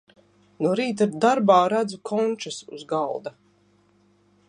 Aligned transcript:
No 0.65 0.71
rīta 0.79 1.07
darbā 1.27 1.59
redzu 1.75 2.01
končas 2.13 2.61
uz 2.79 2.89
galda. 2.95 3.37